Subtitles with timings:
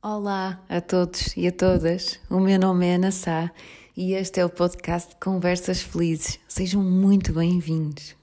[0.00, 2.20] Olá a todos e a todas.
[2.30, 3.50] O meu nome é Ana Sá
[3.96, 6.38] e este é o podcast Conversas Felizes.
[6.46, 8.14] Sejam muito bem-vindos.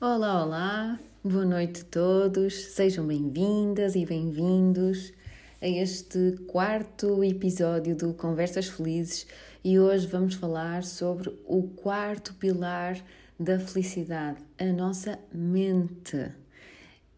[0.00, 0.98] Olá, olá.
[1.22, 2.54] Boa noite a todos.
[2.54, 5.12] Sejam bem-vindas e bem-vindos
[5.60, 9.26] a este quarto episódio do Conversas Felizes
[9.62, 12.98] e hoje vamos falar sobre o quarto pilar
[13.38, 16.32] da felicidade, a nossa mente.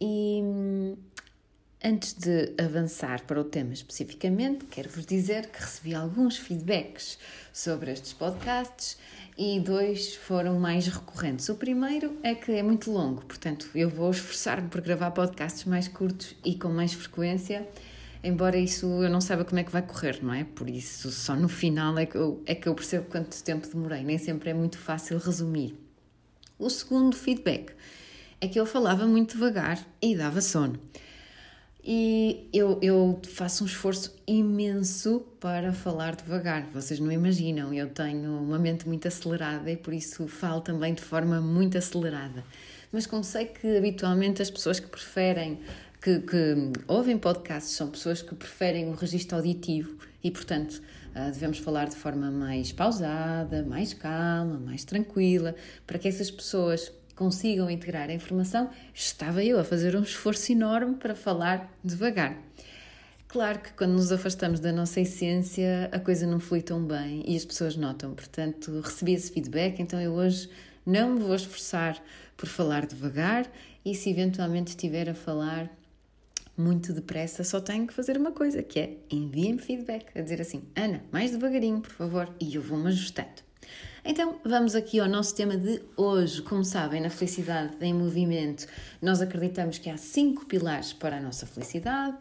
[0.00, 0.96] E hum,
[1.84, 7.18] antes de avançar para o tema especificamente, quero-vos dizer que recebi alguns feedbacks
[7.52, 8.96] sobre estes podcasts
[9.36, 11.50] e dois foram mais recorrentes.
[11.50, 15.86] O primeiro é que é muito longo, portanto, eu vou esforçar-me por gravar podcasts mais
[15.86, 17.68] curtos e com mais frequência,
[18.24, 20.44] embora isso eu não saiba como é que vai correr, não é?
[20.44, 24.02] Por isso, só no final é que eu, é que eu percebo quanto tempo demorei,
[24.02, 25.74] nem sempre é muito fácil resumir.
[26.58, 27.72] O segundo feedback
[28.40, 30.78] é que eu falava muito devagar e dava sono.
[31.82, 37.72] E eu, eu faço um esforço imenso para falar devagar, vocês não imaginam.
[37.72, 42.44] Eu tenho uma mente muito acelerada e por isso falo também de forma muito acelerada.
[42.92, 45.60] Mas como sei que habitualmente as pessoas que preferem,
[46.02, 50.82] que, que ouvem podcasts, são pessoas que preferem o registro auditivo e, portanto,
[51.14, 55.54] ah, devemos falar de forma mais pausada, mais calma, mais tranquila,
[55.86, 60.94] para que essas pessoas consigam integrar a informação, estava eu a fazer um esforço enorme
[60.94, 62.34] para falar devagar.
[63.28, 67.36] Claro que quando nos afastamos da nossa essência, a coisa não flui tão bem e
[67.36, 68.14] as pessoas notam.
[68.14, 70.48] Portanto, recebi esse feedback, então eu hoje
[70.86, 72.02] não me vou esforçar
[72.38, 73.46] por falar devagar
[73.84, 75.70] e se eventualmente estiver a falar
[76.56, 80.62] muito depressa, só tenho que fazer uma coisa, que é enviem-me feedback, a dizer assim,
[80.74, 83.49] Ana, mais devagarinho, por favor, e eu vou-me ajustando.
[84.04, 86.40] Então, vamos aqui ao nosso tema de hoje.
[86.42, 88.66] Como sabem, na Felicidade em Movimento,
[89.00, 92.16] nós acreditamos que há cinco pilares para a nossa felicidade.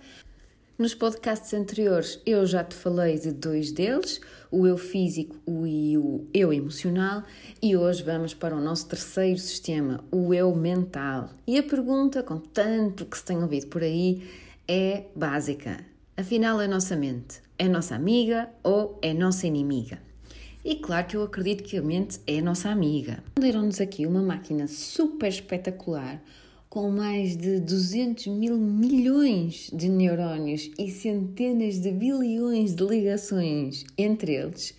[0.78, 6.26] Nos podcasts anteriores, eu já te falei de dois deles, o eu físico e o
[6.34, 7.24] eu emocional,
[7.62, 11.32] e hoje vamos para o nosso terceiro sistema, o eu mental.
[11.46, 14.24] E a pergunta, com tanto que se tem ouvido por aí,
[14.66, 15.84] é básica.
[16.16, 20.09] Afinal, a nossa mente é nossa amiga ou é nossa inimiga?
[20.70, 23.24] E claro que eu acredito que a mente é a nossa amiga.
[23.34, 26.22] Deram-nos aqui uma máquina super espetacular
[26.70, 34.36] com mais de 200 mil milhões de neurónios e centenas de bilhões de ligações entre
[34.36, 34.76] eles.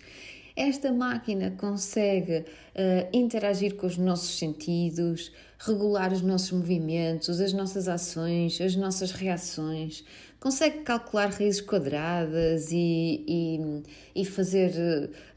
[0.55, 2.45] Esta máquina consegue
[2.75, 9.11] uh, interagir com os nossos sentidos, regular os nossos movimentos, as nossas ações, as nossas
[9.11, 10.03] reações,
[10.39, 13.83] consegue calcular raízes quadradas e, e,
[14.21, 14.71] e fazer,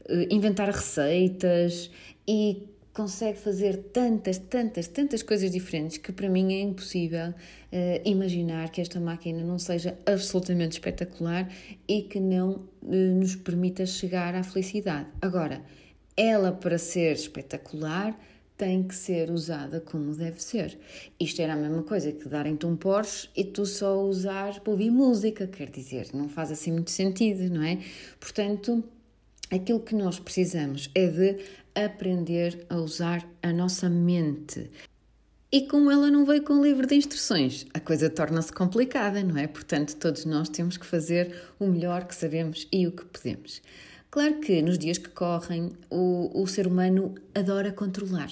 [0.09, 1.91] uh, inventar receitas
[2.27, 7.35] e consegue fazer tantas, tantas, tantas coisas diferentes que para mim é impossível uh,
[8.05, 11.51] imaginar que esta máquina não seja absolutamente espetacular
[11.87, 15.07] e que não uh, nos permita chegar à felicidade.
[15.21, 15.61] Agora,
[16.17, 18.17] ela para ser espetacular
[18.57, 20.77] tem que ser usada como deve ser.
[21.19, 24.89] Isto era a mesma coisa que darem-te um Porsche e tu só usar para ouvir
[24.89, 27.79] música, quer dizer, não faz assim muito sentido, não é?
[28.19, 28.83] Portanto,
[29.51, 31.37] aquilo que nós precisamos é de
[31.75, 34.69] aprender a usar a nossa mente.
[35.51, 39.47] E como ela não veio com livro de instruções, a coisa torna-se complicada, não é?
[39.47, 43.61] Portanto, todos nós temos que fazer o melhor que sabemos e o que podemos.
[44.09, 48.31] Claro que nos dias que correm, o, o ser humano adora controlar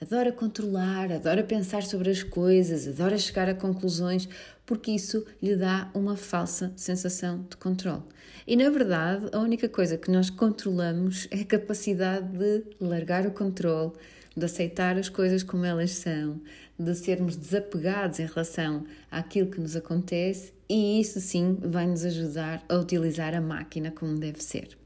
[0.00, 4.28] adora controlar, adora pensar sobre as coisas, adora chegar a conclusões,
[4.64, 8.02] porque isso lhe dá uma falsa sensação de controle.
[8.46, 13.30] E na verdade, a única coisa que nós controlamos é a capacidade de largar o
[13.30, 13.92] controle,
[14.36, 16.40] de aceitar as coisas como elas são,
[16.78, 22.62] de sermos desapegados em relação àquilo que nos acontece, e isso sim vai nos ajudar
[22.68, 24.76] a utilizar a máquina como deve ser.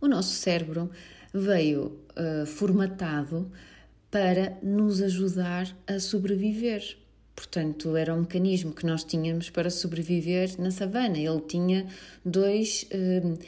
[0.00, 0.90] O nosso cérebro
[1.32, 3.50] veio uh, formatado
[4.10, 6.96] para nos ajudar a sobreviver.
[7.34, 11.18] Portanto, era um mecanismo que nós tínhamos para sobreviver na savana.
[11.18, 11.86] Ele tinha
[12.24, 13.38] dois, uh,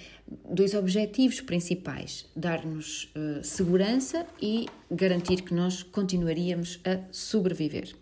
[0.52, 7.94] dois objetivos principais: dar-nos uh, segurança e garantir que nós continuaríamos a sobreviver.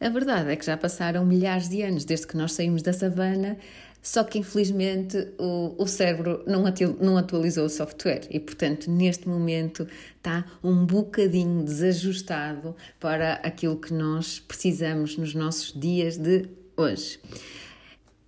[0.00, 3.56] A verdade é que já passaram milhares de anos desde que nós saímos da savana
[4.04, 6.62] só que infelizmente o, o cérebro não,
[7.00, 13.94] não atualizou o software e, portanto, neste momento está um bocadinho desajustado para aquilo que
[13.94, 16.46] nós precisamos nos nossos dias de
[16.76, 17.18] hoje.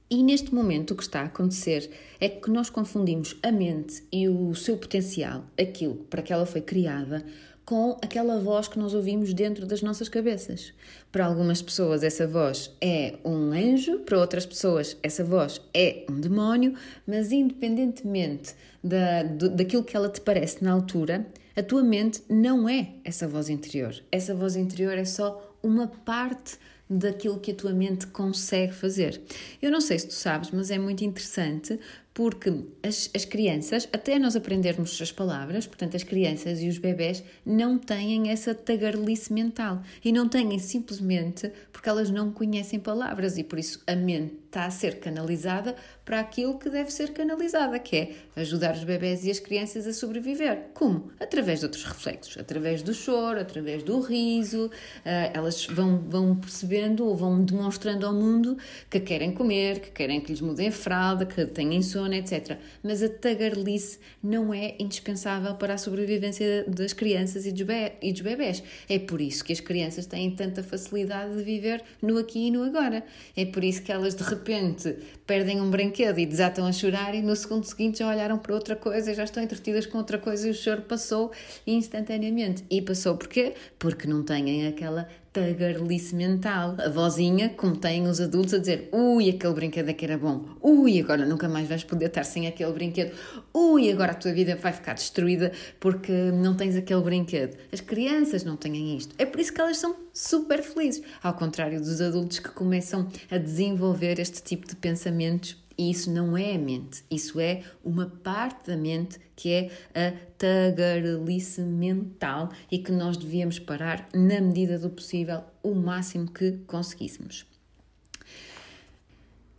[0.09, 4.31] E neste momento o que está a acontecer é que nós confundimos a mente e
[4.31, 7.23] o seu potencial, aquilo para que ela foi criada,
[7.67, 10.73] com aquela voz que nós ouvimos dentro das nossas cabeças.
[11.11, 16.21] Para algumas pessoas, essa voz é um anjo, para outras pessoas, essa voz é um
[16.21, 16.75] demónio,
[17.05, 21.27] mas independentemente da, do, daquilo que ela te parece na altura,
[21.57, 24.01] a tua mente não é essa voz interior.
[24.13, 26.59] Essa voz interior é só uma parte
[26.89, 29.21] daquilo que a tua mente consegue fazer.
[29.61, 31.81] Eu não sei se tu sabes, mas é muito interessante
[32.17, 32.51] porque
[32.83, 37.77] as, as crianças, até nós aprendermos as palavras, portanto, as crianças e os bebés não
[37.77, 43.59] têm essa tagarelice mental e não têm simplesmente porque elas não conhecem palavras e por
[43.59, 48.13] isso a mente está a ser canalizada para aquilo que deve ser canalizada, que é
[48.37, 50.71] ajudar os bebés e as crianças a sobreviver.
[50.73, 51.11] Como?
[51.21, 54.71] Através de outros reflexos, através do choro, através do riso,
[55.05, 58.57] ah, elas vão, vão percebendo ou vão demonstrando ao mundo
[58.89, 62.59] que querem comer, que querem que lhes mudem a fralda, que têm sono etc.
[62.83, 67.67] Mas a tagarelice não é indispensável para a sobrevivência das crianças e dos,
[68.03, 68.63] e dos bebés.
[68.89, 72.63] É por isso que as crianças têm tanta facilidade de viver no aqui e no
[72.63, 73.05] agora.
[73.37, 77.23] É por isso que elas de repente perdem um brinquedo e desatam a chorar e
[77.23, 80.51] no segundo seguinte já olharam para outra coisa já estão entretidas com outra coisa e
[80.51, 81.33] o choro passou
[81.67, 82.65] instantaneamente.
[82.71, 83.55] E passou porquê?
[83.79, 86.77] Porque não têm aquela tagarelice mental.
[86.79, 90.47] A vozinha, como têm os adultos, a dizer: ui, aquele brinquedo é que era bom,
[90.63, 93.15] ui, agora nunca mais vais poder estar sem aquele brinquedo,
[93.53, 97.57] ui, agora a tua vida vai ficar destruída porque não tens aquele brinquedo.
[97.71, 99.15] As crianças não têm isto.
[99.19, 101.03] É por isso que elas são super felizes.
[101.23, 106.37] Ao contrário dos adultos que começam a desenvolver este tipo de pensamentos e isso não
[106.37, 112.79] é a mente, isso é uma parte da mente que é a tagarelice mental e
[112.79, 117.47] que nós devíamos parar na medida do possível, o máximo que conseguíssemos.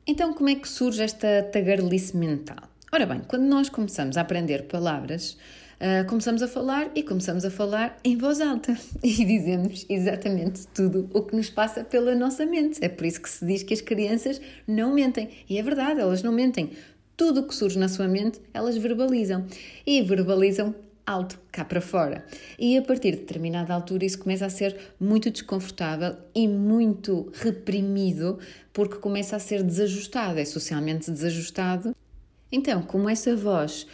[0.05, 2.69] Então, como é que surge esta tagarelice mental?
[2.91, 5.37] Ora bem, quando nós começamos a aprender palavras,
[5.79, 11.09] uh, começamos a falar e começamos a falar em voz alta e dizemos exatamente tudo
[11.13, 12.79] o que nos passa pela nossa mente.
[12.83, 15.29] É por isso que se diz que as crianças não mentem.
[15.49, 16.71] E é verdade, elas não mentem.
[17.15, 19.45] Tudo o que surge na sua mente, elas verbalizam.
[19.85, 20.75] E verbalizam
[21.07, 22.25] alto, cá para fora.
[22.59, 28.37] E a partir de determinada altura isso começa a ser muito desconfortável e muito reprimido,
[28.73, 31.95] porque começa a ser desajustado, é socialmente desajustado.
[32.51, 33.87] Então, como essa voz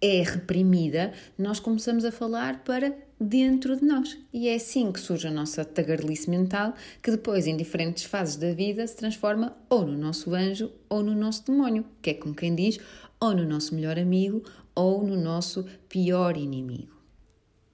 [0.00, 4.16] é reprimida, nós começamos a falar para dentro de nós.
[4.32, 8.52] E é assim que surge a nossa tagarelice mental, que depois, em diferentes fases da
[8.52, 12.54] vida, se transforma ou no nosso anjo ou no nosso demónio, que é como quem
[12.54, 12.78] diz,
[13.20, 14.42] ou no nosso melhor amigo
[14.74, 16.96] ou no nosso pior inimigo.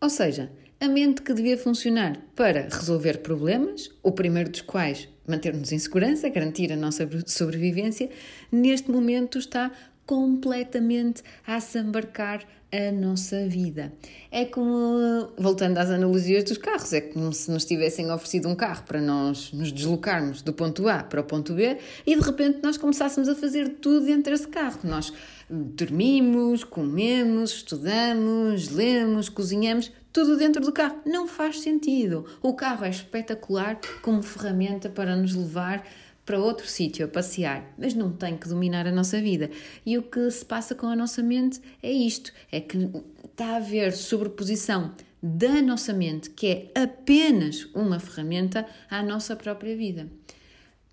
[0.01, 0.51] Ou seja,
[0.81, 6.29] a mente que devia funcionar para resolver problemas, o primeiro dos quais manter-nos em segurança,
[6.29, 8.11] garantir a nossa sobrevivência,
[8.51, 9.71] neste momento está
[10.07, 13.93] completamente a assambarcar a nossa vida.
[14.31, 18.83] É como, voltando às analogias dos carros, é como se nos tivessem oferecido um carro
[18.85, 22.77] para nós nos deslocarmos do ponto A para o ponto B e de repente nós
[22.77, 24.81] começássemos a fazer tudo dentro desse carro.
[24.83, 25.13] Nós
[25.49, 31.01] dormimos, comemos, estudamos, lemos, cozinhamos, tudo dentro do carro.
[31.07, 32.25] Não faz sentido.
[32.43, 35.85] O carro é espetacular como ferramenta para nos levar
[36.25, 39.51] para outro sítio a passear, mas não tem que dominar a nossa vida.
[39.85, 42.91] E o que se passa com a nossa mente é isto: é que
[43.25, 49.77] está a haver sobreposição da nossa mente, que é apenas uma ferramenta, à nossa própria
[49.77, 50.07] vida.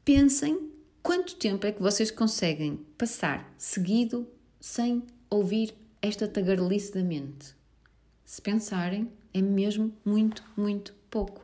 [0.05, 0.71] Pensem
[1.03, 4.27] quanto tempo é que vocês conseguem passar seguido
[4.59, 7.53] sem ouvir esta tagarelice da mente.
[8.25, 11.43] Se pensarem, é mesmo muito, muito pouco.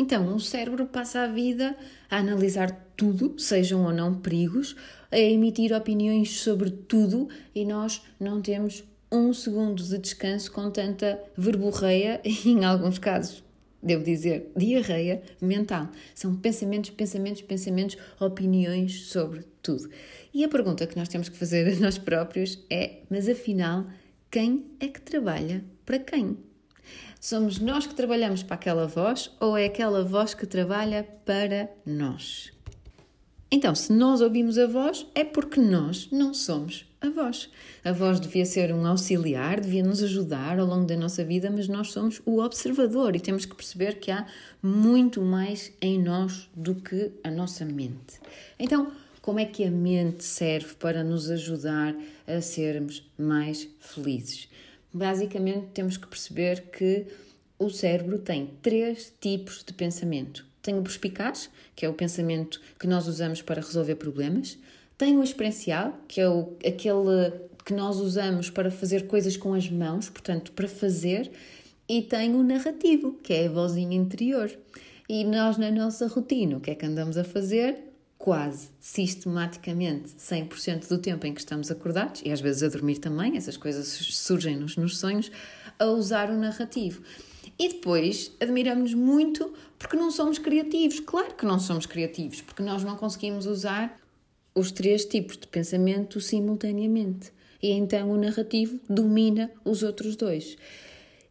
[0.00, 1.76] Então, o cérebro passa a vida
[2.08, 4.74] a analisar tudo, sejam ou não perigos,
[5.12, 11.22] a emitir opiniões sobre tudo e nós não temos um segundo de descanso com tanta
[11.36, 13.44] verborreia e, em alguns casos,
[13.82, 15.90] devo dizer, diarreia mental.
[16.14, 19.90] São pensamentos, pensamentos, pensamentos, opiniões sobre tudo.
[20.32, 23.84] E a pergunta que nós temos que fazer a nós próprios é: mas afinal,
[24.30, 26.38] quem é que trabalha para quem?
[27.20, 32.50] Somos nós que trabalhamos para aquela voz ou é aquela voz que trabalha para nós?
[33.52, 37.50] Então, se nós ouvimos a voz, é porque nós não somos a voz.
[37.84, 41.68] A voz devia ser um auxiliar, devia nos ajudar ao longo da nossa vida, mas
[41.68, 44.26] nós somos o observador e temos que perceber que há
[44.62, 48.18] muito mais em nós do que a nossa mente.
[48.58, 51.94] Então, como é que a mente serve para nos ajudar
[52.26, 54.48] a sermos mais felizes?
[54.92, 57.06] Basicamente, temos que perceber que
[57.58, 60.46] o cérebro tem três tipos de pensamento.
[60.62, 64.58] Tem o perspicaz, que é o pensamento que nós usamos para resolver problemas,
[64.98, 67.32] Tem o experiencial, que é o, aquele
[67.64, 71.30] que nós usamos para fazer coisas com as mãos, portanto, para fazer,
[71.88, 74.50] e tem o narrativo, que é a vozinha interior.
[75.08, 77.78] E nós, na nossa rotina, o que é que andamos a fazer?
[78.20, 83.34] Quase sistematicamente 100% do tempo em que estamos acordados, e às vezes a dormir também,
[83.34, 85.32] essas coisas surgem-nos nos sonhos,
[85.78, 87.02] a usar o narrativo.
[87.58, 91.00] E depois admiramos muito porque não somos criativos.
[91.00, 93.98] Claro que não somos criativos, porque nós não conseguimos usar
[94.54, 97.32] os três tipos de pensamento simultaneamente.
[97.62, 100.58] E então o narrativo domina os outros dois.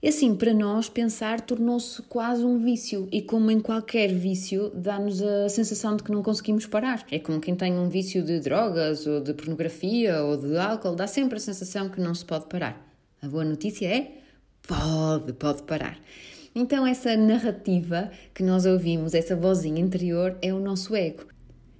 [0.01, 5.22] E assim, para nós, pensar tornou-se quase um vício, e como em qualquer vício, dá-nos
[5.22, 7.06] a sensação de que não conseguimos parar.
[7.12, 11.06] É como quem tem um vício de drogas, ou de pornografia, ou de álcool, dá
[11.06, 12.82] sempre a sensação que não se pode parar.
[13.22, 14.22] A boa notícia é:
[14.65, 16.00] pode, pode parar.
[16.56, 21.25] Então, essa narrativa que nós ouvimos, essa vozinha interior, é o nosso ego.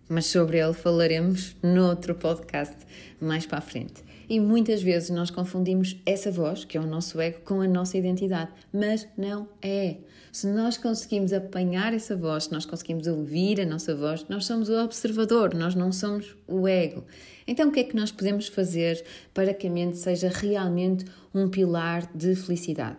[0.10, 2.76] Mas sobre ele falaremos noutro podcast
[3.22, 4.04] mais para a frente.
[4.28, 7.98] E muitas vezes nós confundimos essa voz, que é o nosso ego, com a nossa
[7.98, 9.98] identidade, mas não é.
[10.32, 14.70] Se nós conseguimos apanhar essa voz, se nós conseguimos ouvir a nossa voz, nós somos
[14.70, 17.04] o observador, nós não somos o ego.
[17.48, 21.50] Então, o que é que nós podemos fazer para que a mente seja realmente um
[21.50, 22.98] pilar de felicidade?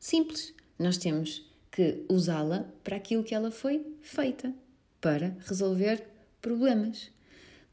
[0.00, 0.52] Simples.
[0.78, 4.52] Nós temos que usá-la para aquilo que ela foi feita
[5.00, 6.11] para resolver
[6.42, 7.10] problemas.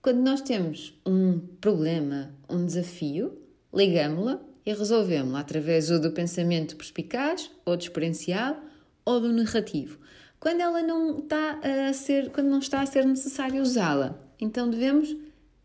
[0.02, 3.38] Quando nós temos um problema, um desafio,
[3.74, 8.58] ligamos-la e resolvemos-la através ou do pensamento perspicaz, ou do experiencial,
[9.04, 9.98] ou do narrativo.
[10.40, 11.60] Quando ela não está
[11.90, 15.14] a ser, quando não está a ser necessário usá-la, então devemos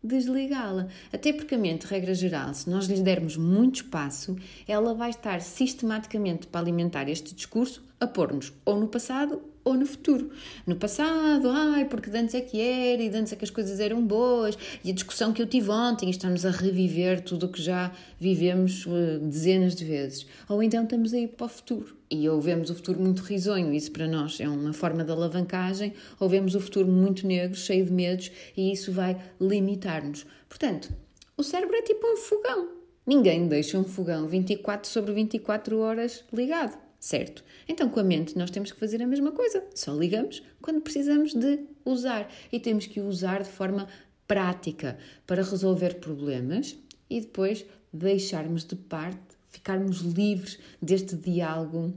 [0.03, 0.87] desligá-la.
[1.13, 4.35] Até porque a mente, regra geral, se nós lhe dermos muito espaço,
[4.67, 9.85] ela vai estar sistematicamente para alimentar este discurso a pôr-nos ou no passado ou no
[9.85, 10.29] futuro.
[10.65, 14.05] No passado, ai, porque antes é que era e antes é que as coisas eram
[14.05, 17.91] boas e a discussão que eu tive ontem, estamos a reviver tudo o que já
[18.19, 20.27] vivemos uh, dezenas de vezes.
[20.47, 23.73] Ou então estamos a ir para o futuro e ou vemos o futuro muito risonho,
[23.73, 27.85] isso para nós é uma forma de alavancagem, ou vemos o futuro muito negro, cheio
[27.85, 30.27] de medos e isso vai limitar-nos.
[30.47, 30.93] Portanto,
[31.35, 32.69] o cérebro é tipo um fogão.
[33.05, 37.43] Ninguém deixa um fogão 24 sobre 24 horas ligado certo?
[37.67, 41.35] Então, com a mente, nós temos que fazer a mesma coisa, só ligamos quando precisamos
[41.35, 43.87] de usar e temos que usar de forma
[44.27, 44.97] prática
[45.27, 46.75] para resolver problemas
[47.07, 49.19] e depois deixarmos de parte,
[49.49, 51.93] ficarmos livres deste diálogo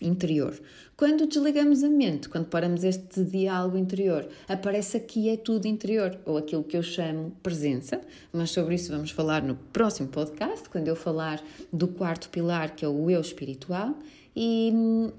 [0.00, 0.56] interior.
[0.96, 6.36] Quando desligamos a mente, quando paramos este diálogo interior, aparece aqui é tudo interior, ou
[6.36, 8.00] aquilo que eu chamo presença,
[8.32, 11.42] mas sobre isso vamos falar no próximo podcast, quando eu falar
[11.72, 13.98] do quarto pilar, que é o eu espiritual,
[14.36, 14.72] e,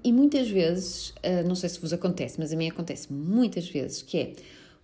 [0.03, 4.01] e muitas vezes, ah, não sei se vos acontece, mas a mim acontece muitas vezes,
[4.01, 4.33] que é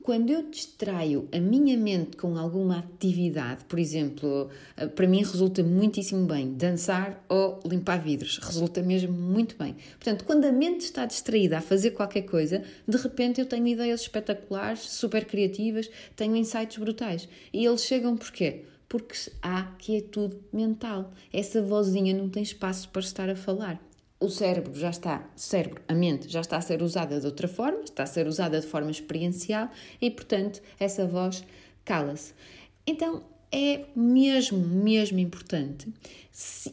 [0.02, 5.62] quando eu distraio a minha mente com alguma atividade, por exemplo, ah, para mim resulta
[5.64, 9.76] muitíssimo bem dançar ou limpar vidros, resulta mesmo muito bem.
[10.00, 14.02] Portanto, quando a mente está distraída a fazer qualquer coisa, de repente eu tenho ideias
[14.02, 17.28] espetaculares, super criativas, tenho insights brutais.
[17.54, 18.64] E eles chegam porquê?
[18.88, 21.12] Porque há quietude mental.
[21.32, 23.80] Essa vozinha não tem espaço para estar a falar
[24.22, 27.82] o cérebro já está, cérebro, a mente já está a ser usada de outra forma,
[27.82, 31.44] está a ser usada de forma experiencial e, portanto, essa voz
[31.84, 32.34] cala-se.
[32.86, 35.92] Então, é mesmo, mesmo importante.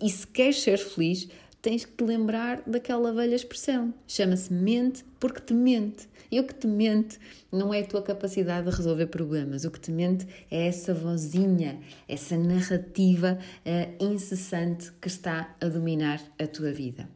[0.00, 1.28] E se queres ser feliz,
[1.60, 3.92] tens que te lembrar daquela velha expressão.
[4.06, 6.06] Chama-se mente porque te mente.
[6.30, 7.18] E o que te mente
[7.50, 9.64] não é a tua capacidade de resolver problemas.
[9.64, 16.20] O que te mente é essa vozinha, essa narrativa uh, incessante que está a dominar
[16.38, 17.08] a tua vida.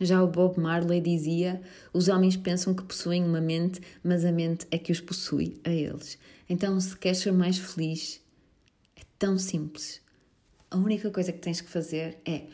[0.00, 1.60] Já o Bob Marley dizia:
[1.92, 5.70] os homens pensam que possuem uma mente, mas a mente é que os possui a
[5.70, 6.18] eles.
[6.48, 8.20] Então, se queres ser mais feliz,
[8.96, 10.00] é tão simples.
[10.70, 12.44] A única coisa que tens que fazer é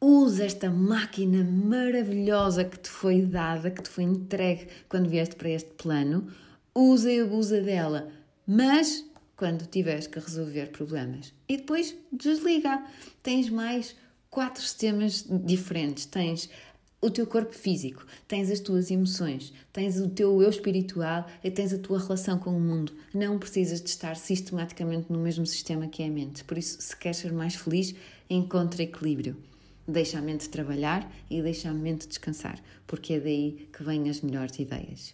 [0.00, 5.50] usa esta máquina maravilhosa que te foi dada, que te foi entregue quando vieste para
[5.50, 6.26] este plano,
[6.74, 8.08] usa e abusa dela,
[8.46, 9.04] mas
[9.36, 11.32] quando tiveres que resolver problemas.
[11.48, 12.84] E depois desliga.
[13.22, 13.96] Tens mais
[14.30, 16.06] quatro sistemas diferentes.
[16.06, 16.48] Tens
[17.02, 21.72] o teu corpo físico, tens as tuas emoções, tens o teu eu espiritual e tens
[21.72, 22.92] a tua relação com o mundo.
[23.12, 26.44] Não precisas de estar sistematicamente no mesmo sistema que é a mente.
[26.44, 27.92] Por isso, se queres ser mais feliz,
[28.30, 29.36] encontra equilíbrio.
[29.86, 34.20] Deixa a mente trabalhar e deixa a mente descansar, porque é daí que vêm as
[34.20, 35.12] melhores ideias.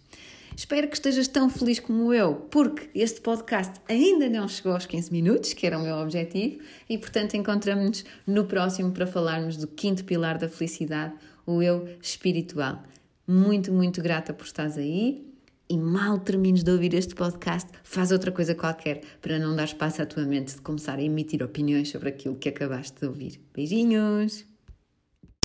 [0.55, 5.11] Espero que estejas tão feliz como eu, porque este podcast ainda não chegou aos 15
[5.11, 10.03] minutos, que era o meu objetivo, e portanto encontramos-nos no próximo para falarmos do quinto
[10.03, 11.13] pilar da felicidade,
[11.55, 12.83] o eu espiritual.
[13.27, 15.27] Muito, muito grata por estares aí.
[15.71, 20.01] e mal termines de ouvir este podcast, faz outra coisa qualquer para não dar espaço
[20.01, 23.39] à tua mente de começar a emitir opiniões sobre aquilo que acabaste de ouvir.
[23.53, 24.48] Beijinhos!